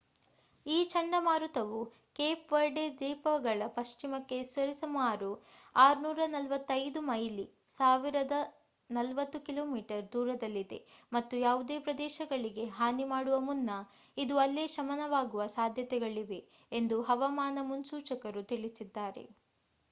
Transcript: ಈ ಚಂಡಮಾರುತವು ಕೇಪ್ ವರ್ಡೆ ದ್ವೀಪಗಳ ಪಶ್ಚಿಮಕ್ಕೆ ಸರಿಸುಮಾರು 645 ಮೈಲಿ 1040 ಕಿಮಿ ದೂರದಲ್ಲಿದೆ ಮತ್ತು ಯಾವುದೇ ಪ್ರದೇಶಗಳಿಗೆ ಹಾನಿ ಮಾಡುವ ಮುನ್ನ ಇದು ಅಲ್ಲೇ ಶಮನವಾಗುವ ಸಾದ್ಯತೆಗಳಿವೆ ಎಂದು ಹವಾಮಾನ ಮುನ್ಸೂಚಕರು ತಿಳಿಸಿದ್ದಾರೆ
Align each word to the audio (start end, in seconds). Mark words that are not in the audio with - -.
ಈ 0.65 0.77
ಚಂಡಮಾರುತವು 0.89 1.79
ಕೇಪ್ 2.15 2.47
ವರ್ಡೆ 2.53 2.85
ದ್ವೀಪಗಳ 2.93 3.67
ಪಶ್ಚಿಮಕ್ಕೆ 3.75 4.37
ಸರಿಸುಮಾರು 4.51 5.29
645 5.75 7.03
ಮೈಲಿ 7.09 7.45
1040 7.75 8.41
ಕಿಮಿ 9.45 9.83
ದೂರದಲ್ಲಿದೆ 10.15 10.79
ಮತ್ತು 11.11 11.37
ಯಾವುದೇ 11.43 11.77
ಪ್ರದೇಶಗಳಿಗೆ 11.85 12.65
ಹಾನಿ 12.79 13.07
ಮಾಡುವ 13.13 13.39
ಮುನ್ನ 13.47 13.75
ಇದು 14.17 14.37
ಅಲ್ಲೇ 14.39 14.65
ಶಮನವಾಗುವ 14.75 15.45
ಸಾದ್ಯತೆಗಳಿವೆ 15.57 16.41
ಎಂದು 16.71 16.99
ಹವಾಮಾನ 17.03 17.67
ಮುನ್ಸೂಚಕರು 17.71 18.43
ತಿಳಿಸಿದ್ದಾರೆ 18.51 19.25